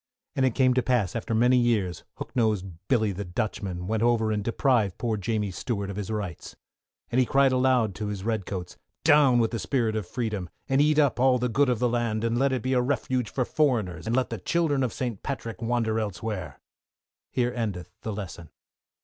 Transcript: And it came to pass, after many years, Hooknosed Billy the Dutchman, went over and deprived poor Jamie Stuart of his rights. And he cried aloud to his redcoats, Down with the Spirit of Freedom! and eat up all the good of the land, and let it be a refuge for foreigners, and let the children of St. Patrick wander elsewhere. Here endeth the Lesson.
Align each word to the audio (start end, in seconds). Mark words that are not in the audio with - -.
And 0.35 0.47
it 0.47 0.55
came 0.55 0.73
to 0.73 0.81
pass, 0.81 1.15
after 1.15 1.35
many 1.35 1.57
years, 1.57 2.05
Hooknosed 2.15 2.65
Billy 2.87 3.11
the 3.11 3.23
Dutchman, 3.23 3.85
went 3.85 4.01
over 4.01 4.31
and 4.31 4.43
deprived 4.43 4.97
poor 4.97 5.15
Jamie 5.15 5.51
Stuart 5.51 5.91
of 5.91 5.95
his 5.95 6.09
rights. 6.09 6.55
And 7.11 7.19
he 7.19 7.25
cried 7.27 7.51
aloud 7.51 7.93
to 7.93 8.07
his 8.07 8.23
redcoats, 8.23 8.77
Down 9.03 9.37
with 9.37 9.51
the 9.51 9.59
Spirit 9.59 9.95
of 9.95 10.07
Freedom! 10.07 10.49
and 10.67 10.81
eat 10.81 10.97
up 10.97 11.19
all 11.19 11.37
the 11.37 11.49
good 11.49 11.69
of 11.69 11.77
the 11.77 11.87
land, 11.87 12.23
and 12.23 12.39
let 12.39 12.51
it 12.51 12.63
be 12.63 12.73
a 12.73 12.81
refuge 12.81 13.29
for 13.29 13.45
foreigners, 13.45 14.07
and 14.07 14.15
let 14.15 14.31
the 14.31 14.39
children 14.39 14.81
of 14.81 14.91
St. 14.91 15.21
Patrick 15.21 15.61
wander 15.61 15.99
elsewhere. 15.99 16.59
Here 17.29 17.53
endeth 17.55 17.91
the 18.01 18.11
Lesson. 18.11 18.49